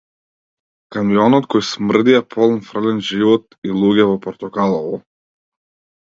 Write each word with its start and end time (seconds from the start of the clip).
Камионот 0.95 1.47
кој 1.55 1.63
смрди 1.67 2.15
е 2.21 2.21
полн 2.37 2.57
фрлен 2.71 3.03
живот 3.11 3.47
и 3.71 3.77
луѓе 3.83 4.09
во 4.15 4.19
портокалово. 4.27 4.99